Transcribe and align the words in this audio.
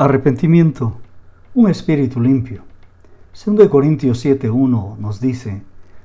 Arrepentimiento, 0.00 0.94
un 1.54 1.68
espíritu 1.68 2.22
limpio. 2.22 2.62
2 3.44 3.68
Corintios 3.68 4.24
7.1 4.24 4.96
nos 4.96 5.20
dice, 5.20 5.62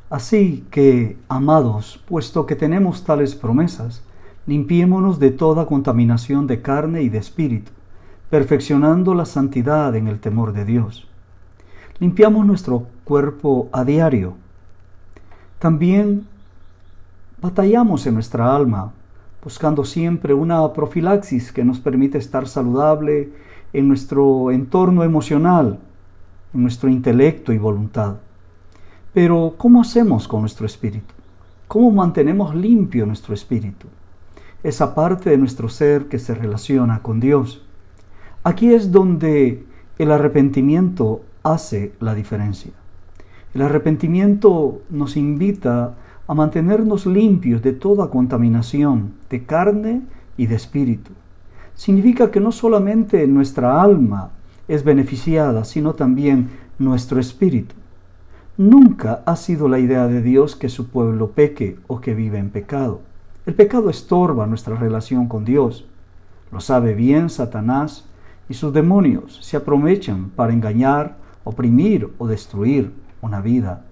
Así 0.09 0.65
que, 0.69 1.17
amados, 1.29 2.03
puesto 2.05 2.45
que 2.45 2.57
tenemos 2.57 3.05
tales 3.05 3.35
promesas, 3.35 4.03
limpiémonos 4.47 5.17
de 5.17 5.31
toda 5.31 5.65
contaminación 5.65 6.45
de 6.45 6.61
carne 6.61 7.03
y 7.03 7.07
de 7.07 7.19
espíritu, 7.19 7.71
perfeccionando 8.29 9.13
la 9.13 9.23
santidad 9.23 9.95
en 9.95 10.09
el 10.09 10.19
temor 10.19 10.51
de 10.51 10.65
Dios. 10.65 11.07
Limpiamos 11.99 12.45
nuestro 12.45 12.87
cuerpo 13.05 13.69
a 13.71 13.85
diario. 13.85 14.33
También 15.57 16.27
batallamos 17.41 18.05
en 18.07 18.15
nuestra 18.15 18.53
alma, 18.53 18.91
buscando 19.41 19.85
siempre 19.85 20.33
una 20.33 20.73
profilaxis 20.73 21.53
que 21.53 21.63
nos 21.63 21.79
permite 21.79 22.17
estar 22.17 22.45
saludable 22.45 23.31
en 23.75 23.89
nuestro 23.89 24.51
entorno 24.51 25.03
emocional, 25.03 25.79
en 26.53 26.61
nuestro 26.61 26.89
intelecto 26.89 27.51
y 27.51 27.57
voluntad. 27.57 28.15
Pero, 29.13 29.55
¿cómo 29.57 29.81
hacemos 29.81 30.29
con 30.29 30.41
nuestro 30.41 30.65
espíritu? 30.65 31.13
¿Cómo 31.67 31.91
mantenemos 31.91 32.55
limpio 32.55 33.05
nuestro 33.05 33.33
espíritu? 33.33 33.87
Esa 34.63 34.95
parte 34.95 35.29
de 35.29 35.37
nuestro 35.37 35.67
ser 35.67 36.05
que 36.07 36.19
se 36.19 36.33
relaciona 36.33 37.01
con 37.01 37.19
Dios. 37.19 37.65
Aquí 38.43 38.73
es 38.73 38.93
donde 38.93 39.65
el 39.97 40.11
arrepentimiento 40.11 41.23
hace 41.43 41.93
la 41.99 42.15
diferencia. 42.15 42.71
El 43.53 43.61
arrepentimiento 43.61 44.81
nos 44.89 45.17
invita 45.17 45.95
a 46.27 46.33
mantenernos 46.33 47.05
limpios 47.05 47.61
de 47.61 47.73
toda 47.73 48.09
contaminación 48.09 49.15
de 49.29 49.45
carne 49.45 50.01
y 50.37 50.47
de 50.47 50.55
espíritu 50.55 51.11
significa 51.75 52.31
que 52.31 52.39
no 52.39 52.51
solamente 52.51 53.27
nuestra 53.27 53.81
alma 53.81 54.31
es 54.67 54.83
beneficiada, 54.83 55.63
sino 55.63 55.93
también 55.93 56.49
nuestro 56.79 57.19
espíritu. 57.19 57.75
Nunca 58.57 59.21
ha 59.25 59.35
sido 59.35 59.67
la 59.67 59.79
idea 59.79 60.07
de 60.07 60.21
Dios 60.21 60.55
que 60.55 60.69
su 60.69 60.87
pueblo 60.87 61.31
peque 61.31 61.77
o 61.87 61.99
que 61.99 62.13
vive 62.13 62.37
en 62.37 62.49
pecado. 62.49 63.01
El 63.45 63.53
pecado 63.53 63.89
estorba 63.89 64.47
nuestra 64.47 64.75
relación 64.75 65.27
con 65.27 65.45
Dios. 65.45 65.85
Lo 66.51 66.61
sabe 66.61 66.95
bien 66.95 67.29
Satanás 67.29 68.05
y 68.47 68.53
sus 68.53 68.73
demonios 68.73 69.39
se 69.41 69.57
aprovechan 69.57 70.29
para 70.29 70.53
engañar, 70.53 71.17
oprimir 71.43 72.09
o 72.17 72.27
destruir 72.27 72.91
una 73.21 73.41
vida. 73.41 73.85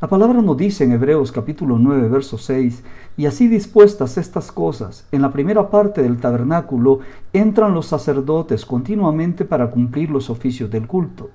La 0.00 0.08
palabra 0.08 0.40
nos 0.40 0.56
dice 0.56 0.84
en 0.84 0.92
Hebreos 0.92 1.30
capítulo 1.30 1.78
9, 1.78 2.08
verso 2.08 2.38
6, 2.38 2.82
y 3.18 3.26
así 3.26 3.48
dispuestas 3.48 4.16
estas 4.16 4.50
cosas, 4.50 5.06
en 5.12 5.20
la 5.20 5.30
primera 5.30 5.68
parte 5.68 6.02
del 6.02 6.16
tabernáculo 6.16 7.00
entran 7.34 7.74
los 7.74 7.84
sacerdotes 7.84 8.64
continuamente 8.64 9.44
para 9.44 9.70
cumplir 9.70 10.08
los 10.08 10.30
oficios 10.30 10.70
del 10.70 10.86
culto. 10.86 11.28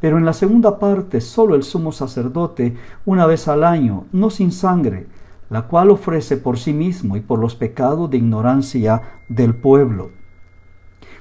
Pero 0.00 0.16
en 0.16 0.24
la 0.24 0.32
segunda 0.32 0.78
parte 0.78 1.20
solo 1.20 1.56
el 1.56 1.62
sumo 1.62 1.92
sacerdote 1.92 2.74
una 3.04 3.26
vez 3.26 3.48
al 3.48 3.62
año, 3.62 4.06
no 4.12 4.30
sin 4.30 4.50
sangre, 4.50 5.08
la 5.50 5.66
cual 5.66 5.90
ofrece 5.90 6.38
por 6.38 6.56
sí 6.56 6.72
mismo 6.72 7.18
y 7.18 7.20
por 7.20 7.38
los 7.38 7.54
pecados 7.54 8.10
de 8.10 8.16
ignorancia 8.16 9.02
del 9.28 9.54
pueblo. 9.54 10.12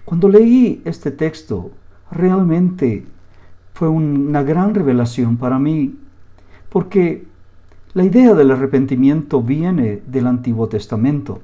Cuando 0.05 0.29
leí 0.29 0.81
este 0.85 1.11
texto, 1.11 1.71
realmente 2.09 3.05
fue 3.73 3.89
una 3.89 4.43
gran 4.43 4.73
revelación 4.73 5.35
para 5.35 5.59
mí 5.59 5.93
porque 6.75 7.25
la 7.93 8.03
idea 8.03 8.33
del 8.33 8.51
arrepentimiento 8.51 9.41
viene 9.41 10.01
del 10.07 10.27
Antiguo 10.27 10.67
Testamento, 10.67 11.39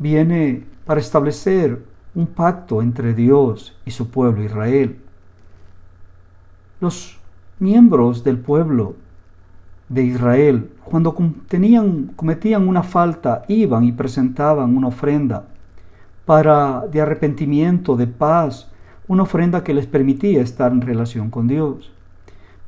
viene 0.00 0.64
para 0.84 0.98
establecer 0.98 1.84
un 2.16 2.26
pacto 2.26 2.82
entre 2.82 3.14
Dios 3.14 3.78
y 3.86 3.92
su 3.92 4.10
pueblo 4.10 4.42
Israel. 4.42 4.98
Los 6.80 7.20
miembros 7.60 8.24
del 8.24 8.38
pueblo 8.38 8.96
de 9.88 10.02
Israel, 10.02 10.72
cuando 10.82 11.14
cometían 11.14 12.66
una 12.66 12.82
falta, 12.82 13.44
iban 13.46 13.84
y 13.84 13.92
presentaban 13.92 14.76
una 14.76 14.88
ofrenda 14.88 15.44
para 16.24 16.88
de 16.90 17.00
arrepentimiento, 17.00 17.94
de 17.94 18.08
paz, 18.08 18.68
una 19.06 19.22
ofrenda 19.22 19.62
que 19.62 19.74
les 19.74 19.86
permitía 19.86 20.42
estar 20.42 20.72
en 20.72 20.80
relación 20.80 21.30
con 21.30 21.46
Dios. 21.46 21.92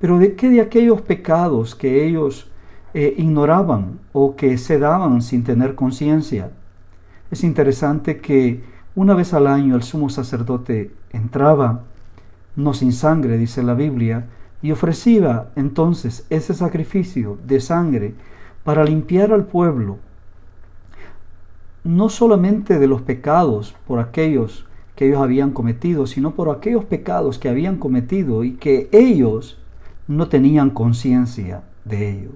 Pero 0.03 0.19
de 0.19 0.35
qué 0.35 0.51
de 0.51 0.61
aquellos 0.61 1.01
pecados 1.01 1.77
que 1.77 2.05
ellos 2.05 2.51
eh, 2.93 3.15
ignoraban 3.19 4.01
o 4.13 4.35
que 4.35 4.59
se 4.59 4.81
daban 4.81 5.23
sin 5.23 5.45
tener 5.45 5.77
conciencia. 5.77 6.51
Es 7.31 7.45
interesante 7.45 8.21
que 8.21 8.65
una 8.97 9.15
vez 9.15 9.33
al 9.33 9.47
año 9.47 9.77
el 9.77 9.85
sumo 9.85 10.11
sacerdote 10.11 10.91
entraba, 11.13 11.85
no 12.57 12.75
sin 12.75 12.93
sangre, 12.93 13.39
dice 13.39 13.63
la 13.63 13.75
Biblia, 13.75 14.27
y 14.61 14.73
ofrecía 14.73 15.51
entonces 15.55 16.27
ese 16.31 16.53
sacrificio 16.53 17.39
de 17.47 17.61
sangre 17.61 18.15
para 18.65 18.83
limpiar 18.83 19.33
al 19.33 19.45
pueblo, 19.45 19.99
no 21.85 22.09
solamente 22.09 22.81
de 22.81 22.89
los 22.89 23.03
pecados 23.03 23.77
por 23.87 24.01
aquellos 24.01 24.67
que 24.97 25.07
ellos 25.07 25.23
habían 25.23 25.53
cometido, 25.53 26.09
sino 26.09 26.35
por 26.35 26.51
aquellos 26.51 26.87
pecados 26.87 27.39
que 27.39 27.49
habían 27.49 27.77
cometido 27.77 28.43
y 28.43 28.55
que 28.55 28.89
ellos 28.91 29.62
no 30.17 30.29
tenían 30.29 30.71
conciencia 30.71 31.63
de 31.85 32.11
ello. 32.11 32.31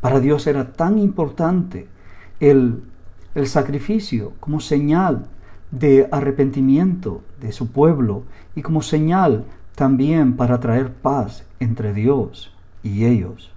Para 0.00 0.20
Dios 0.20 0.46
era 0.46 0.72
tan 0.72 0.98
importante 0.98 1.88
el, 2.40 2.82
el 3.34 3.46
sacrificio 3.46 4.32
como 4.40 4.60
señal 4.60 5.26
de 5.70 6.08
arrepentimiento 6.10 7.22
de 7.40 7.52
su 7.52 7.70
pueblo 7.70 8.24
y 8.54 8.62
como 8.62 8.82
señal 8.82 9.44
también 9.74 10.36
para 10.36 10.60
traer 10.60 10.92
paz 10.92 11.44
entre 11.60 11.94
Dios 11.94 12.54
y 12.82 13.04
ellos. 13.04 13.52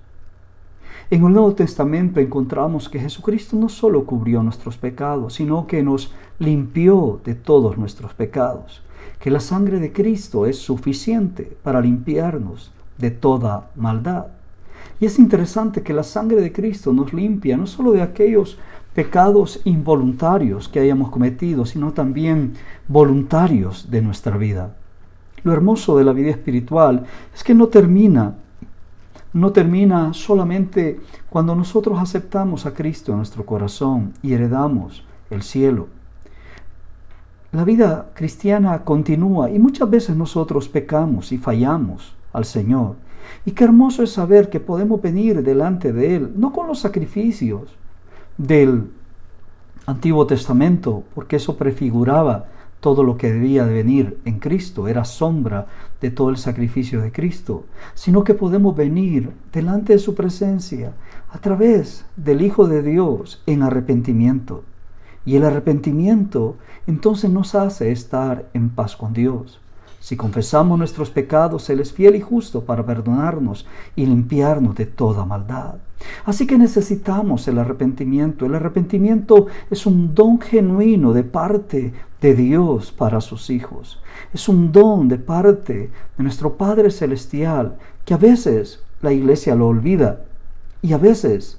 En 1.10 1.24
el 1.24 1.34
Nuevo 1.34 1.54
Testamento 1.54 2.20
encontramos 2.20 2.90
que 2.90 3.00
Jesucristo 3.00 3.56
no 3.58 3.70
solo 3.70 4.06
cubrió 4.06 4.42
nuestros 4.42 4.78
pecados, 4.78 5.36
sino 5.36 5.68
que 5.68 5.84
nos 5.84 6.14
limpió 6.40 7.22
de 7.24 7.36
todos 7.36 7.78
nuestros 7.78 8.14
pecados, 8.14 8.82
que 9.20 9.30
la 9.30 9.40
sangre 9.40 9.80
de 9.80 9.92
Cristo 9.92 10.46
es 10.46 10.58
suficiente 10.58 11.58
para 11.64 11.82
limpiarnos 11.82 12.72
de 12.98 13.12
toda 13.12 13.70
maldad. 13.76 14.28
Y 15.00 15.06
es 15.06 15.20
interesante 15.20 15.84
que 15.84 15.94
la 15.94 16.04
sangre 16.04 16.42
de 16.42 16.54
Cristo 16.54 16.94
nos 16.94 17.14
limpia 17.14 17.58
no 17.58 17.68
solo 17.68 17.92
de 17.92 18.02
aquellos 18.02 18.58
pecados 18.94 19.60
involuntarios 19.66 20.70
que 20.70 20.80
hayamos 20.80 21.10
cometido, 21.10 21.66
sino 21.66 21.92
también 21.92 22.54
voluntarios 22.88 23.92
de 23.92 24.02
nuestra 24.02 24.38
vida. 24.38 24.76
Lo 25.44 25.52
hermoso 25.52 25.98
de 25.98 26.06
la 26.06 26.14
vida 26.14 26.32
espiritual 26.32 27.06
es 27.34 27.44
que 27.44 27.54
no 27.54 27.68
termina, 27.68 28.36
no 29.34 29.52
termina 29.52 30.14
solamente 30.14 31.02
cuando 31.30 31.56
nosotros 31.56 32.00
aceptamos 32.00 32.66
a 32.66 32.74
Cristo 32.74 33.12
en 33.12 33.18
nuestro 33.18 33.46
corazón 33.46 34.14
y 34.24 34.34
heredamos 34.34 35.04
el 35.30 35.44
cielo. 35.44 35.90
La 37.52 37.66
vida 37.66 38.12
cristiana 38.14 38.84
continúa 38.84 39.50
y 39.50 39.60
muchas 39.60 39.90
veces 39.90 40.16
nosotros 40.16 40.70
pecamos 40.70 41.32
y 41.32 41.38
fallamos 41.38 42.15
al 42.36 42.46
Señor. 42.46 42.96
Y 43.46 43.52
qué 43.52 43.64
hermoso 43.64 44.04
es 44.04 44.12
saber 44.12 44.50
que 44.50 44.60
podemos 44.60 45.02
venir 45.02 45.44
delante 45.44 45.94
de 45.94 46.16
Él, 46.16 46.34
no 46.36 46.52
con 46.52 46.68
los 46.68 46.80
sacrificios 46.80 47.76
del 48.38 48.90
Antiguo 49.86 50.26
Testamento, 50.26 51.04
porque 51.14 51.36
eso 51.38 51.58
prefiguraba 51.58 52.48
todo 52.80 53.04
lo 53.04 53.18
que 53.18 53.32
debía 53.32 53.66
de 53.66 53.74
venir 53.74 54.20
en 54.26 54.40
Cristo, 54.40 54.88
era 54.88 55.06
sombra 55.06 55.68
de 56.02 56.12
todo 56.12 56.30
el 56.30 56.38
sacrificio 56.38 57.02
de 57.02 57.12
Cristo, 57.12 57.66
sino 57.96 58.24
que 58.24 58.36
podemos 58.36 58.76
venir 58.76 59.32
delante 59.52 59.94
de 59.94 60.00
su 60.00 60.14
presencia 60.14 60.94
a 61.32 61.40
través 61.40 62.06
del 62.16 62.42
Hijo 62.42 62.68
de 62.68 62.84
Dios 62.84 63.42
en 63.48 63.64
arrepentimiento. 63.64 64.64
Y 65.26 65.36
el 65.36 65.46
arrepentimiento 65.46 66.58
entonces 66.86 67.32
nos 67.32 67.56
hace 67.56 67.92
estar 67.92 68.48
en 68.54 68.70
paz 68.70 68.96
con 68.96 69.14
Dios. 69.14 69.60
Si 70.06 70.16
confesamos 70.16 70.78
nuestros 70.78 71.10
pecados, 71.10 71.68
Él 71.72 71.80
es 71.80 71.92
fiel 71.92 72.16
y 72.16 72.22
justo 72.22 72.64
para 72.64 72.86
perdonarnos 72.86 73.66
y 73.96 74.06
limpiarnos 74.06 74.76
de 74.76 74.86
toda 74.86 75.26
maldad. 75.26 75.78
Así 76.26 76.46
que 76.46 76.60
necesitamos 76.60 77.48
el 77.48 77.58
arrepentimiento. 77.58 78.46
El 78.46 78.54
arrepentimiento 78.54 79.48
es 79.72 79.88
un 79.88 80.14
don 80.14 80.40
genuino 80.40 81.12
de 81.12 81.24
parte 81.24 81.92
de 82.22 82.36
Dios 82.36 82.92
para 82.92 83.20
sus 83.20 83.50
hijos. 83.50 84.00
Es 84.32 84.48
un 84.48 84.72
don 84.72 85.08
de 85.08 85.18
parte 85.18 85.90
de 86.16 86.24
nuestro 86.24 86.56
Padre 86.56 86.92
Celestial 86.92 87.80
que 88.06 88.14
a 88.14 88.18
veces 88.18 88.84
la 89.02 89.12
iglesia 89.12 89.56
lo 89.56 89.70
olvida 89.70 90.22
y 90.84 90.94
a 90.94 91.00
veces 91.00 91.58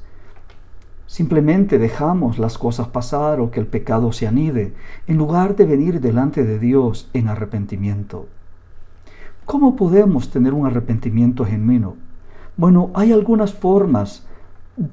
Simplemente 1.09 1.79
dejamos 1.79 2.39
las 2.39 2.59
cosas 2.59 2.89
pasar 2.89 3.39
o 3.41 3.53
que 3.53 3.61
el 3.61 3.69
pecado 3.69 4.11
se 4.13 4.27
anide, 4.27 4.75
en 5.07 5.17
lugar 5.17 5.55
de 5.55 5.65
venir 5.65 6.01
delante 6.01 6.43
de 6.43 6.59
Dios 6.59 7.09
en 7.13 7.29
arrepentimiento. 7.29 8.27
¿Cómo 9.47 9.77
podemos 9.77 10.29
tener 10.29 10.53
un 10.53 10.67
arrepentimiento 10.67 11.45
genuino? 11.45 11.95
Bueno, 12.57 12.91
hay 12.95 13.13
algunas 13.13 13.55
formas 13.55 14.27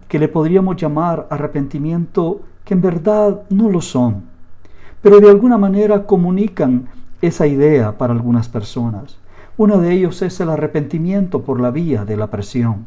que 0.07 0.19
le 0.19 0.27
podríamos 0.27 0.75
llamar 0.75 1.25
arrepentimiento 1.31 2.41
que 2.63 2.75
en 2.75 2.81
verdad 2.81 3.41
no 3.49 3.71
lo 3.71 3.81
son, 3.81 4.25
pero 5.01 5.19
de 5.19 5.31
alguna 5.31 5.57
manera 5.57 6.05
comunican 6.05 6.87
esa 7.23 7.47
idea 7.47 7.97
para 7.97 8.13
algunas 8.13 8.47
personas. 8.47 9.17
Uno 9.57 9.79
de 9.79 9.91
ellos 9.91 10.21
es 10.21 10.39
el 10.39 10.51
arrepentimiento 10.51 11.41
por 11.41 11.59
la 11.59 11.71
vía 11.71 12.05
de 12.05 12.15
la 12.15 12.27
presión. 12.27 12.85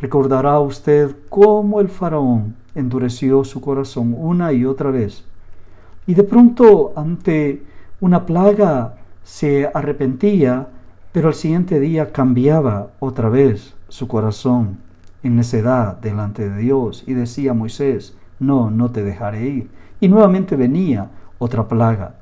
Recordará 0.00 0.60
usted 0.60 1.16
cómo 1.28 1.80
el 1.80 1.88
faraón 1.88 2.54
endureció 2.76 3.42
su 3.42 3.60
corazón 3.60 4.14
una 4.16 4.52
y 4.52 4.64
otra 4.64 4.92
vez. 4.92 5.24
Y 6.06 6.14
de 6.14 6.22
pronto 6.22 6.92
ante 6.94 7.64
una 8.00 8.26
plaga 8.26 8.94
se 9.24 9.68
arrepentía, 9.74 10.68
pero 11.14 11.28
al 11.28 11.34
siguiente 11.34 11.78
día 11.78 12.10
cambiaba 12.10 12.88
otra 12.98 13.28
vez 13.28 13.72
su 13.88 14.08
corazón 14.08 14.78
en 15.22 15.36
necedad 15.36 15.96
delante 16.00 16.50
de 16.50 16.58
Dios 16.58 17.04
y 17.06 17.14
decía 17.14 17.52
a 17.52 17.54
Moisés, 17.54 18.16
no, 18.40 18.68
no 18.68 18.90
te 18.90 19.04
dejaré 19.04 19.46
ir. 19.46 19.70
Y 20.00 20.08
nuevamente 20.08 20.56
venía 20.56 21.12
otra 21.38 21.68
plaga. 21.68 22.16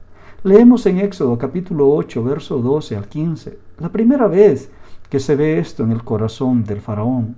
Leemos 0.44 0.84
en 0.84 0.98
Éxodo 0.98 1.38
capítulo 1.38 1.88
8, 1.88 2.22
verso 2.22 2.58
12 2.58 2.96
al 2.98 3.08
15, 3.08 3.58
la 3.78 3.88
primera 3.88 4.26
vez 4.26 4.70
que 5.08 5.20
se 5.20 5.36
ve 5.36 5.58
esto 5.58 5.84
en 5.84 5.92
el 5.92 6.04
corazón 6.04 6.62
del 6.62 6.82
faraón. 6.82 7.34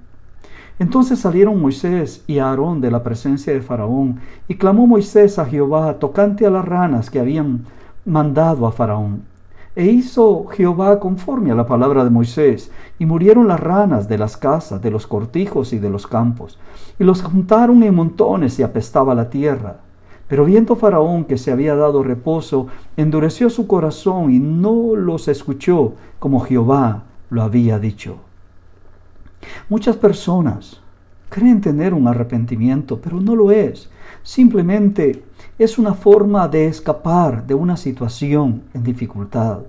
Entonces 0.81 1.21
salieron 1.21 1.62
Moisés 1.62 2.25
y 2.27 2.41
Aarón 2.41 2.81
de 2.81 2.91
la 2.91 3.05
presencia 3.05 3.53
de 3.53 3.62
Faraón, 3.62 4.19
y 4.49 4.56
clamó 4.56 4.89
Moisés 4.89 5.39
a 5.39 5.47
Jehová 5.47 6.01
tocante 6.01 6.47
a 6.47 6.51
las 6.51 6.65
ranas 6.65 7.11
que 7.11 7.21
habían 7.21 7.65
mandado 8.05 8.67
a 8.67 8.73
Faraón. 8.73 9.33
E 9.76 9.87
hizo 9.87 10.47
Jehová 10.47 11.00
conforme 11.00 11.50
a 11.50 11.55
la 11.55 11.67
palabra 11.67 12.05
de 12.05 12.11
Moisés, 12.11 12.71
y 12.99 13.06
murieron 13.06 13.49
las 13.49 13.59
ranas 13.59 14.09
de 14.09 14.19
las 14.19 14.37
casas, 14.37 14.81
de 14.81 14.91
los 14.91 15.06
cortijos 15.06 15.73
y 15.73 15.79
de 15.79 15.91
los 15.91 16.06
campos, 16.06 16.59
y 16.99 17.05
los 17.05 17.23
juntaron 17.23 17.82
en 17.82 17.94
montones 17.94 18.59
y 18.59 18.62
apestaba 18.62 19.15
la 19.15 19.31
tierra. 19.31 19.79
Pero 20.29 20.44
viendo 20.44 20.76
Faraón 20.76 21.25
que 21.25 21.38
se 21.38 21.50
había 21.50 21.75
dado 21.75 22.03
reposo, 22.03 22.69
endureció 22.97 23.50
su 23.50 23.67
corazón 23.67 24.31
y 24.31 24.38
no 24.38 24.94
los 24.94 25.29
escuchó 25.29 25.94
como 26.19 26.41
Jehová 26.41 27.03
lo 27.31 27.43
había 27.43 27.79
dicho. 27.79 28.17
Muchas 29.69 29.97
personas 29.97 30.81
creen 31.29 31.61
tener 31.61 31.93
un 31.93 32.06
arrepentimiento, 32.06 33.00
pero 33.00 33.20
no 33.20 33.35
lo 33.35 33.50
es. 33.50 33.91
Simplemente 34.23 35.25
es 35.56 35.79
una 35.79 35.95
forma 35.95 36.49
de 36.49 36.67
escapar 36.67 37.47
de 37.47 37.55
una 37.55 37.77
situación 37.77 38.62
en 38.75 38.83
dificultad. 38.83 39.61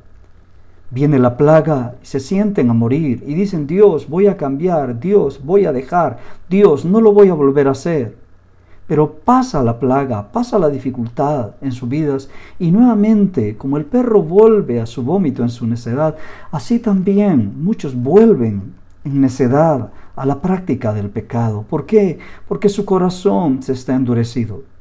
Viene 0.90 1.20
la 1.20 1.38
plaga 1.38 1.96
y 2.02 2.06
se 2.08 2.20
sienten 2.20 2.72
a 2.72 2.74
morir 2.74 3.24
y 3.28 3.36
dicen, 3.36 3.68
Dios, 3.68 4.10
voy 4.10 4.26
a 4.26 4.36
cambiar, 4.36 5.00
Dios, 5.00 5.42
voy 5.44 5.66
a 5.66 5.72
dejar, 5.72 6.18
Dios, 6.50 6.86
no 6.86 7.02
lo 7.02 7.14
voy 7.14 7.30
a 7.30 7.36
volver 7.36 7.68
a 7.68 7.72
hacer. 7.72 8.18
Pero 8.88 9.14
pasa 9.14 9.62
la 9.62 9.80
plaga, 9.80 10.32
pasa 10.32 10.58
la 10.58 10.70
dificultad 10.70 11.52
en 11.62 11.72
sus 11.72 11.88
vidas 11.88 12.30
y 12.58 12.72
nuevamente, 12.72 13.56
como 13.56 13.78
el 13.78 13.86
perro 13.86 14.24
vuelve 14.24 14.82
a 14.82 14.86
su 14.88 15.04
vómito 15.04 15.44
en 15.44 15.50
su 15.50 15.68
necedad, 15.68 16.16
así 16.52 16.80
también 16.80 17.64
muchos 17.64 17.96
vuelven 17.96 18.74
en 19.04 19.22
necedad 19.22 19.92
a 20.16 20.26
la 20.26 20.42
práctica 20.42 20.94
del 20.94 21.12
pecado. 21.12 21.64
¿Por 21.70 21.86
qué? 21.86 22.18
Porque 22.48 22.70
su 22.70 22.86
corazón 22.86 23.62
se 23.62 23.74
está 23.74 23.94
endurecido. 23.94 24.75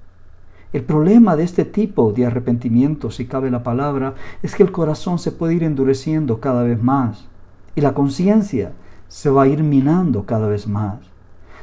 El 0.74 0.82
problema 0.82 1.36
de 1.36 1.44
este 1.44 1.64
tipo 1.64 2.12
de 2.12 2.26
arrepentimiento, 2.26 3.12
si 3.12 3.26
cabe 3.26 3.48
la 3.48 3.62
palabra, 3.62 4.14
es 4.42 4.56
que 4.56 4.64
el 4.64 4.72
corazón 4.72 5.20
se 5.20 5.30
puede 5.30 5.54
ir 5.54 5.62
endureciendo 5.62 6.40
cada 6.40 6.64
vez 6.64 6.82
más 6.82 7.28
y 7.76 7.80
la 7.80 7.94
conciencia 7.94 8.72
se 9.06 9.30
va 9.30 9.44
a 9.44 9.46
ir 9.46 9.62
minando 9.62 10.26
cada 10.26 10.48
vez 10.48 10.66
más. 10.66 10.98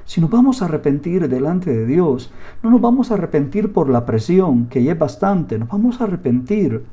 Si 0.05 0.21
nos 0.21 0.29
vamos 0.29 0.61
a 0.61 0.65
arrepentir 0.65 1.27
delante 1.27 1.75
de 1.75 1.85
Dios, 1.85 2.31
no 2.63 2.69
nos 2.69 2.79
vamos 2.79 3.11
a 3.11 3.15
arrepentir 3.15 3.73
por 3.73 3.89
la 3.89 4.05
presión, 4.05 4.67
que 4.67 4.81
ya 4.81 4.93
es 4.93 4.99
bastante, 4.99 5.59
nos 5.59 5.67
vamos 5.67 5.99
a 5.99 6.05
arrepentir 6.05 6.85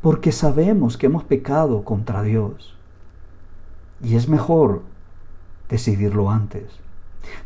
porque 0.00 0.30
sabemos 0.30 0.96
que 0.96 1.06
hemos 1.06 1.24
pecado 1.24 1.82
contra 1.82 2.22
Dios. 2.22 2.76
Y 4.00 4.14
es 4.14 4.28
mejor 4.28 4.82
decidirlo 5.68 6.30
antes. 6.30 6.66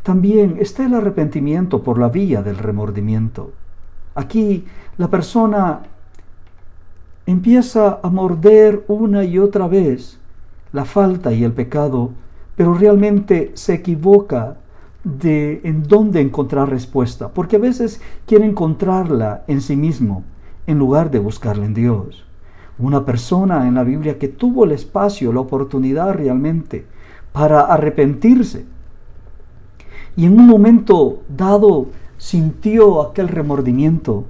También 0.03 0.59
está 0.61 0.85
el 0.85 0.93
arrepentimiento 0.93 1.83
por 1.83 1.99
la 1.99 2.11
vía 2.11 2.43
del 2.43 2.59
remordimiento. 2.59 3.53
Aquí 4.19 4.65
la 4.97 5.09
persona 5.09 5.83
empieza 7.25 8.01
a 8.03 8.11
morder 8.11 8.85
una 8.89 9.23
y 9.23 9.39
otra 9.39 9.69
vez 9.69 10.19
la 10.73 10.85
falta 10.85 11.33
y 11.33 11.45
el 11.45 11.53
pecado, 11.53 12.11
pero 12.57 12.75
realmente 12.75 13.53
se 13.55 13.75
equivoca 13.75 14.57
de 15.05 15.61
en 15.63 15.85
dónde 15.85 16.21
encontrar 16.21 16.69
respuesta, 16.69 17.29
porque 17.29 17.55
a 17.55 17.61
veces 17.61 18.01
quiere 18.27 18.45
encontrarla 18.45 19.45
en 19.47 19.61
sí 19.61 19.77
mismo 19.77 20.25
en 20.67 20.81
lugar 20.81 21.13
de 21.13 21.21
buscarla 21.21 21.67
en 21.67 21.75
Dios. 21.75 22.25
Una 22.77 23.05
persona 23.05 23.69
en 23.69 23.75
la 23.77 23.85
Biblia 23.85 24.19
que 24.19 24.27
tuvo 24.27 24.65
el 24.65 24.73
espacio, 24.73 25.33
la 25.33 25.39
oportunidad 25.39 26.13
realmente 26.13 26.87
para 27.31 27.61
arrepentirse. 27.61 28.67
Y 30.17 30.27
en 30.27 30.41
un 30.41 30.49
momento 30.49 31.23
dado 31.29 31.87
sintió 32.19 33.01
aquel 33.01 33.29
remordimiento, 33.29 34.27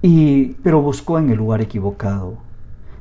y, 0.00 0.54
pero 0.62 0.80
buscó 0.80 1.18
en 1.18 1.30
el 1.30 1.36
lugar 1.36 1.60
equivocado. 1.60 2.34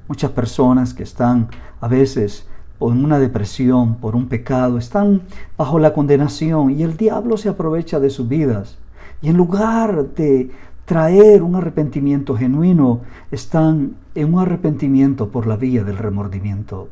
Muchas 0.07 0.31
personas 0.31 0.94
que 0.94 1.03
están 1.03 1.47
a 1.80 1.88
veces 1.88 2.45
en 2.91 3.06
una 3.06 3.19
depresión 3.19 3.95
por 3.95 4.15
un 4.15 4.27
pecado, 4.27 4.77
están 4.77 5.21
bajo 5.57 5.80
la 5.80 5.94
condenación 5.94 6.71
y 6.71 6.83
el 6.83 6.97
diablo 6.97 7.38
se 7.38 7.50
aprovecha 7.50 8.00
de 8.00 8.09
sus 8.09 8.27
vidas. 8.27 8.77
Y 9.21 9.30
en 9.30 9.38
lugar 9.38 10.07
de 10.15 10.51
traer 10.86 11.44
un 11.44 11.56
arrepentimiento 11.56 12.36
genuino, 12.36 13.01
están 13.31 13.95
en 14.15 14.33
un 14.33 14.41
arrepentimiento 14.41 15.29
por 15.29 15.47
la 15.47 15.56
vía 15.56 15.83
del 15.83 15.97
remordimiento. 15.97 16.89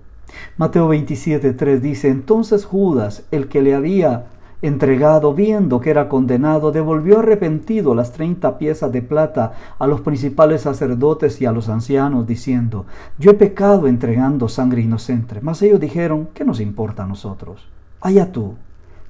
Mateo 0.55 0.89
27.3 0.89 1.79
dice, 1.79 2.07
entonces 2.07 2.63
Judas, 2.63 3.23
el 3.31 3.49
que 3.49 3.61
le 3.61 3.75
había 3.75 4.27
entregado, 4.61 5.33
viendo 5.33 5.79
que 5.79 5.89
era 5.89 6.07
condenado, 6.07 6.71
devolvió 6.71 7.19
arrepentido 7.19 7.95
las 7.95 8.11
treinta 8.11 8.57
piezas 8.57 8.91
de 8.91 9.01
plata 9.01 9.53
a 9.79 9.87
los 9.87 10.01
principales 10.01 10.61
sacerdotes 10.61 11.41
y 11.41 11.45
a 11.45 11.51
los 11.51 11.67
ancianos, 11.67 12.27
diciendo, 12.27 12.85
yo 13.17 13.31
he 13.31 13.33
pecado 13.33 13.87
entregando 13.87 14.47
sangre 14.47 14.81
inocente. 14.81 15.39
Mas 15.41 15.61
ellos 15.61 15.79
dijeron, 15.79 16.29
¿qué 16.33 16.45
nos 16.45 16.59
importa 16.59 17.03
a 17.03 17.07
nosotros? 17.07 17.67
Allá 18.01 18.31
tú. 18.31 18.55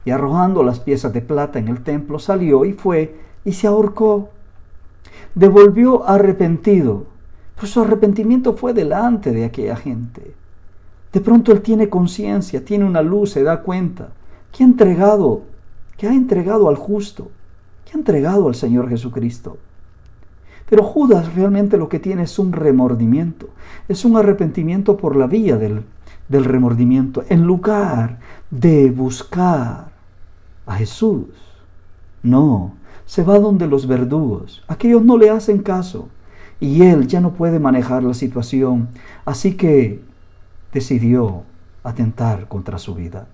Y 0.05 0.11
arrojando 0.11 0.63
las 0.63 0.79
piezas 0.79 1.11
de 1.13 1.21
plata 1.21 1.59
en 1.59 1.67
el 1.67 1.83
templo, 1.83 2.17
salió 2.17 2.65
y 2.65 2.73
fue 2.73 3.19
y 3.43 3.51
se 3.51 3.67
ahorcó. 3.67 4.29
Devolvió 5.35 6.07
arrepentido, 6.07 7.05
pues 7.59 7.71
su 7.71 7.81
arrepentimiento 7.81 8.53
fue 8.53 8.73
delante 8.73 9.31
de 9.31 9.45
aquella 9.45 9.75
gente. 9.75 10.33
De 11.11 11.19
pronto 11.19 11.51
él 11.51 11.61
tiene 11.61 11.89
conciencia, 11.89 12.63
tiene 12.63 12.85
una 12.85 13.01
luz, 13.01 13.31
se 13.31 13.43
da 13.43 13.61
cuenta 13.61 14.09
que 14.51 14.63
ha 14.63 14.65
entregado, 14.65 15.43
que 15.97 16.07
ha 16.07 16.13
entregado 16.13 16.69
al 16.69 16.75
justo, 16.75 17.29
que 17.85 17.91
ha 17.93 17.97
entregado 17.97 18.47
al 18.47 18.55
Señor 18.55 18.89
Jesucristo. 18.89 19.57
Pero 20.69 20.83
Judas 20.83 21.35
realmente 21.35 21.77
lo 21.77 21.89
que 21.89 21.99
tiene 21.99 22.23
es 22.23 22.39
un 22.39 22.53
remordimiento, 22.53 23.49
es 23.87 24.05
un 24.05 24.15
arrepentimiento 24.15 24.97
por 24.97 25.15
la 25.15 25.27
vía 25.27 25.57
del, 25.57 25.83
del 26.29 26.45
remordimiento, 26.45 27.23
en 27.29 27.43
lugar 27.43 28.19
de 28.49 28.89
buscar 28.89 29.91
a 30.65 30.75
Jesús. 30.75 31.27
No, 32.23 32.73
se 33.05 33.23
va 33.23 33.39
donde 33.39 33.67
los 33.67 33.87
verdugos, 33.87 34.63
aquellos 34.67 35.03
no 35.03 35.17
le 35.17 35.29
hacen 35.29 35.59
caso 35.59 36.07
y 36.61 36.83
él 36.83 37.07
ya 37.07 37.19
no 37.19 37.33
puede 37.33 37.59
manejar 37.59 38.03
la 38.03 38.13
situación, 38.13 38.87
así 39.25 39.57
que 39.57 39.99
decidió 40.71 41.43
atentar 41.83 42.47
contra 42.47 42.77
su 42.77 42.95
vida. 42.95 43.27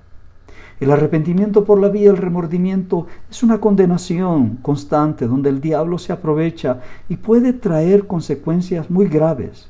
El 0.80 0.92
arrepentimiento 0.92 1.66
por 1.66 1.80
la 1.80 1.90
vía 1.90 2.12
del 2.12 2.22
remordimiento 2.22 3.08
es 3.30 3.42
una 3.42 3.60
condenación 3.60 4.58
constante 4.62 5.26
donde 5.26 5.50
el 5.50 5.60
diablo 5.60 5.98
se 5.98 6.14
aprovecha 6.14 6.82
y 7.10 7.18
puede 7.18 7.54
traer 7.54 8.06
consecuencias 8.06 8.90
muy 8.90 9.08
graves. 9.08 9.70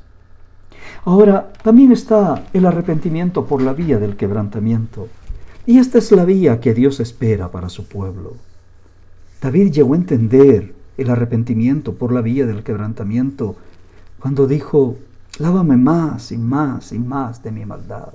Ahora, 1.04 1.52
también 1.62 1.92
está 1.92 2.44
el 2.52 2.66
arrepentimiento 2.66 3.46
por 3.46 3.62
la 3.62 3.72
vía 3.72 3.98
del 3.98 4.16
quebrantamiento. 4.16 5.08
Y 5.64 5.78
esta 5.78 5.98
es 5.98 6.12
la 6.12 6.24
vía 6.24 6.60
que 6.60 6.74
Dios 6.74 7.00
espera 7.00 7.50
para 7.50 7.68
su 7.68 7.86
pueblo. 7.86 8.34
David 9.40 9.72
llegó 9.72 9.94
a 9.94 9.98
entender 9.98 10.74
el 10.98 11.10
arrepentimiento 11.10 11.94
por 11.94 12.12
la 12.12 12.20
vía 12.20 12.44
del 12.46 12.62
quebrantamiento 12.62 13.56
cuando 14.18 14.46
dijo, 14.46 14.96
lávame 15.38 15.76
más 15.76 16.32
y 16.32 16.38
más 16.38 16.92
y 16.92 16.98
más 16.98 17.42
de 17.42 17.52
mi 17.52 17.64
maldad. 17.64 18.12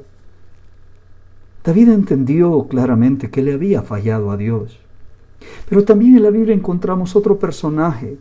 David 1.63 1.89
entendió 1.89 2.67
claramente 2.67 3.29
que 3.29 3.41
le 3.41 3.53
había 3.53 3.83
fallado 3.83 4.31
a 4.31 4.37
Dios. 4.37 4.79
Pero 5.69 5.85
también 5.85 6.17
en 6.17 6.23
la 6.23 6.29
Biblia 6.29 6.53
encontramos 6.53 7.15
otro 7.15 7.39
personaje 7.39 8.17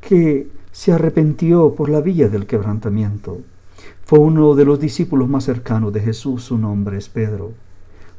que 0.00 0.48
se 0.72 0.92
arrepintió 0.92 1.74
por 1.74 1.88
la 1.88 2.00
vía 2.00 2.28
del 2.28 2.46
quebrantamiento. 2.46 3.38
Fue 4.04 4.18
uno 4.18 4.54
de 4.54 4.64
los 4.64 4.80
discípulos 4.80 5.28
más 5.28 5.44
cercanos 5.44 5.92
de 5.92 6.00
Jesús, 6.00 6.42
su 6.42 6.58
nombre 6.58 6.98
es 6.98 7.08
Pedro. 7.08 7.52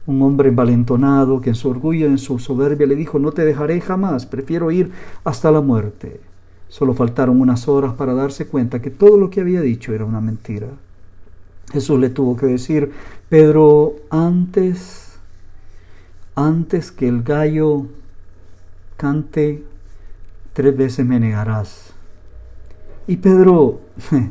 Un 0.05 0.21
hombre 0.21 0.49
envalentonado 0.49 1.41
que 1.41 1.49
en 1.49 1.55
su 1.55 1.69
orgullo 1.69 2.07
y 2.07 2.11
en 2.11 2.17
su 2.17 2.39
soberbia 2.39 2.87
le 2.87 2.95
dijo, 2.95 3.19
no 3.19 3.31
te 3.31 3.45
dejaré 3.45 3.81
jamás, 3.81 4.25
prefiero 4.25 4.71
ir 4.71 4.91
hasta 5.23 5.51
la 5.51 5.61
muerte. 5.61 6.21
Solo 6.69 6.93
faltaron 6.93 7.39
unas 7.41 7.67
horas 7.67 7.93
para 7.93 8.13
darse 8.13 8.47
cuenta 8.47 8.81
que 8.81 8.89
todo 8.89 9.17
lo 9.17 9.29
que 9.29 9.41
había 9.41 9.61
dicho 9.61 9.93
era 9.93 10.05
una 10.05 10.21
mentira. 10.21 10.67
Jesús 11.71 11.99
le 11.99 12.09
tuvo 12.09 12.35
que 12.35 12.45
decir, 12.45 12.91
Pedro, 13.29 13.95
antes, 14.09 15.17
antes 16.35 16.91
que 16.91 17.07
el 17.07 17.23
gallo 17.23 17.87
cante, 18.97 19.63
tres 20.53 20.77
veces 20.77 21.05
me 21.05 21.19
negarás. 21.19 21.93
Y 23.07 23.17
Pedro, 23.17 23.81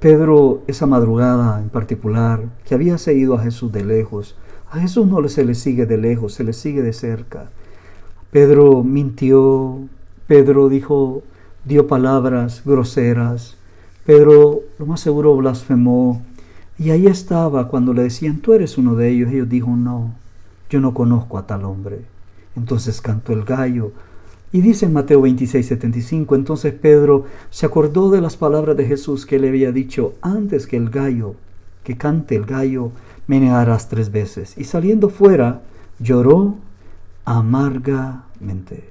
Pedro, 0.00 0.62
esa 0.66 0.86
madrugada 0.86 1.60
en 1.60 1.68
particular, 1.68 2.44
que 2.64 2.74
había 2.74 2.98
seguido 2.98 3.34
a 3.34 3.42
Jesús 3.42 3.72
de 3.72 3.84
lejos, 3.84 4.36
a 4.70 4.80
Jesús 4.80 5.06
no 5.06 5.26
se 5.28 5.44
le 5.44 5.54
sigue 5.54 5.86
de 5.86 5.96
lejos, 5.96 6.34
se 6.34 6.44
le 6.44 6.52
sigue 6.52 6.82
de 6.82 6.92
cerca. 6.92 7.50
Pedro 8.30 8.82
mintió, 8.82 9.78
Pedro 10.26 10.68
dijo, 10.68 11.22
dio 11.64 11.86
palabras 11.86 12.62
groseras, 12.64 13.56
Pedro 14.06 14.60
lo 14.78 14.86
más 14.86 15.00
seguro 15.00 15.36
blasfemó, 15.36 16.22
y 16.78 16.90
ahí 16.90 17.06
estaba 17.06 17.68
cuando 17.68 17.92
le 17.92 18.04
decían, 18.04 18.38
tú 18.38 18.54
eres 18.54 18.78
uno 18.78 18.94
de 18.94 19.08
ellos, 19.10 19.32
ellos 19.32 19.48
dijo, 19.48 19.70
no, 19.70 20.14
yo 20.70 20.80
no 20.80 20.94
conozco 20.94 21.38
a 21.38 21.46
tal 21.46 21.64
hombre. 21.64 22.02
Entonces 22.54 23.00
cantó 23.00 23.32
el 23.32 23.44
gallo, 23.44 23.92
y 24.52 24.60
dice 24.60 24.86
en 24.86 24.92
Mateo 24.92 25.20
26, 25.22 25.66
75, 25.66 26.36
entonces 26.36 26.72
Pedro 26.72 27.24
se 27.50 27.66
acordó 27.66 28.10
de 28.10 28.20
las 28.20 28.36
palabras 28.36 28.76
de 28.76 28.86
Jesús 28.86 29.26
que 29.26 29.38
le 29.38 29.48
había 29.48 29.72
dicho, 29.72 30.14
antes 30.22 30.66
que 30.66 30.76
el 30.76 30.88
gallo, 30.88 31.34
que 31.82 31.96
cante 31.96 32.36
el 32.36 32.46
gallo, 32.46 32.92
me 33.26 33.40
negarás 33.40 33.88
tres 33.88 34.12
veces. 34.12 34.56
Y 34.56 34.64
saliendo 34.64 35.08
fuera, 35.08 35.62
lloró 35.98 36.56
amargamente. 37.24 38.84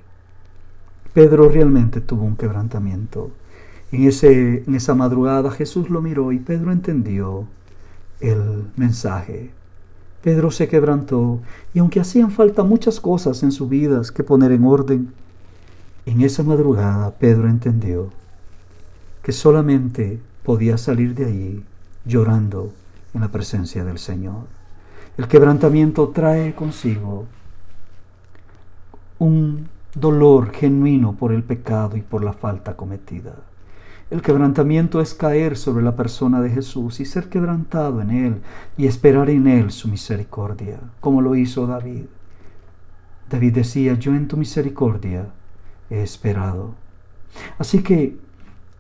Pedro 1.13 1.48
realmente 1.50 2.01
tuvo 2.01 2.25
un 2.25 2.36
quebrantamiento. 2.36 3.31
En, 3.91 4.07
ese, 4.07 4.63
en 4.65 4.75
esa 4.75 4.95
madrugada 4.95 5.51
Jesús 5.51 5.89
lo 5.89 6.01
miró 6.01 6.31
y 6.31 6.39
Pedro 6.39 6.71
entendió 6.71 7.47
el 8.19 8.65
mensaje. 8.75 9.51
Pedro 10.23 10.49
se 10.51 10.67
quebrantó 10.67 11.39
y 11.73 11.79
aunque 11.79 11.99
hacían 11.99 12.31
falta 12.31 12.63
muchas 12.63 12.99
cosas 12.99 13.43
en 13.43 13.51
su 13.51 13.67
vida 13.67 14.01
que 14.13 14.23
poner 14.23 14.51
en 14.51 14.65
orden, 14.65 15.13
en 16.05 16.21
esa 16.21 16.43
madrugada 16.43 17.11
Pedro 17.11 17.47
entendió 17.47 18.09
que 19.21 19.31
solamente 19.31 20.19
podía 20.43 20.77
salir 20.77 21.15
de 21.15 21.25
allí 21.25 21.63
llorando 22.05 22.71
en 23.13 23.21
la 23.21 23.29
presencia 23.29 23.83
del 23.83 23.97
Señor. 23.97 24.45
El 25.17 25.27
quebrantamiento 25.27 26.09
trae 26.09 26.53
consigo 26.53 27.25
un 29.17 29.69
dolor 29.93 30.51
genuino 30.51 31.13
por 31.13 31.31
el 31.31 31.43
pecado 31.43 31.97
y 31.97 32.01
por 32.01 32.23
la 32.23 32.33
falta 32.33 32.75
cometida. 32.75 33.33
El 34.12 34.21
quebrantamiento 34.21 35.01
es 35.01 35.15
caer 35.15 35.57
sobre 35.57 35.83
la 35.83 35.95
persona 35.95 36.39
de 36.41 36.51
Jesús 36.51 37.00
y 37.00 37.05
ser 37.05 37.27
quebrantado 37.27 38.01
en 38.01 38.12
Él 38.12 38.41
y 38.77 38.85
esperar 38.85 39.31
en 39.31 39.47
Él 39.47 39.71
su 39.71 39.88
misericordia, 39.88 40.79
como 41.00 41.21
lo 41.21 41.35
hizo 41.35 41.65
David. 41.65 42.05
David 43.29 43.53
decía, 43.53 43.95
yo 43.95 44.13
en 44.13 44.27
tu 44.27 44.38
misericordia 44.38 45.29
he 45.89 46.03
esperado. 46.03 46.75
Así 47.57 47.81
que 47.81 48.19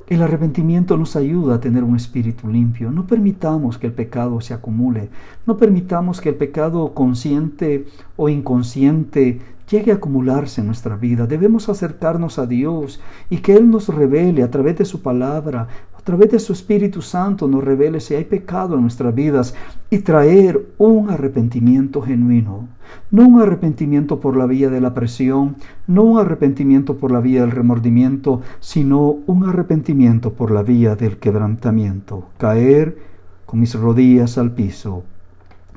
el 0.07 0.21
arrepentimiento 0.21 0.97
nos 0.97 1.15
ayuda 1.15 1.55
a 1.55 1.59
tener 1.59 1.83
un 1.83 1.95
espíritu 1.95 2.47
limpio. 2.47 2.91
No 2.91 3.07
permitamos 3.07 3.77
que 3.77 3.87
el 3.87 3.93
pecado 3.93 4.39
se 4.39 4.53
acumule. 4.53 5.09
No 5.47 5.57
permitamos 5.57 6.21
que 6.21 6.29
el 6.29 6.35
pecado 6.35 6.93
consciente 6.93 7.85
o 8.15 8.29
inconsciente 8.29 9.39
llegue 9.69 9.91
a 9.91 9.95
acumularse 9.95 10.61
en 10.61 10.67
nuestra 10.67 10.95
vida. 10.95 11.25
Debemos 11.25 11.69
acercarnos 11.69 12.37
a 12.37 12.45
Dios 12.45 12.99
y 13.29 13.37
que 13.37 13.55
Él 13.55 13.69
nos 13.69 13.89
revele 13.89 14.43
a 14.43 14.51
través 14.51 14.77
de 14.77 14.85
su 14.85 15.01
palabra, 15.01 15.67
través 16.05 16.29
de 16.29 16.39
su 16.39 16.53
Espíritu 16.53 17.01
Santo, 17.01 17.47
nos 17.47 17.63
revele 17.63 17.99
si 17.99 18.13
hay 18.13 18.25
pecado 18.25 18.75
en 18.75 18.81
nuestras 18.81 19.13
vidas 19.15 19.55
y 19.89 19.99
traer 19.99 20.63
un 20.77 21.09
arrepentimiento 21.09 21.99
genuino. 22.03 22.67
No 23.09 23.27
un 23.27 23.41
arrepentimiento 23.41 24.19
por 24.19 24.37
la 24.37 24.45
vía 24.45 24.69
de 24.69 24.79
la 24.81 24.93
presión, 24.93 25.57
no 25.87 26.03
un 26.03 26.19
arrepentimiento 26.19 26.97
por 26.97 27.11
la 27.11 27.21
vía 27.21 27.41
del 27.41 27.49
remordimiento, 27.49 28.41
sino 28.59 29.17
un 29.25 29.49
arrepentimiento 29.49 30.33
por 30.33 30.51
la 30.51 30.61
vía 30.61 30.95
del 30.95 31.17
quebrantamiento. 31.17 32.29
Caer 32.37 32.99
con 33.47 33.59
mis 33.59 33.73
rodillas 33.73 34.37
al 34.37 34.51
piso 34.51 35.03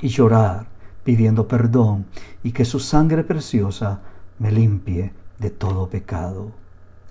y 0.03 0.09
llorar 0.09 0.67
pidiendo 1.05 1.49
perdón 1.49 2.05
y 2.43 2.53
que 2.53 2.67
su 2.67 2.81
sangre 2.81 3.25
preciosa 3.25 4.03
me 4.39 4.53
limpie 4.53 5.11
de 5.39 5.49
todo 5.49 5.89
pecado. 5.89 6.51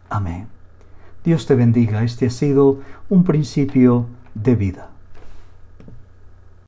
Amén. 0.07 0.57
Dios 1.27 1.46
te 1.46 1.55
bendiga. 1.55 2.05
Este 2.05 2.27
ha 2.27 2.29
sido 2.29 2.79
un 3.10 3.25
principio 3.25 4.05
de 4.34 4.55
vida. 4.55 4.91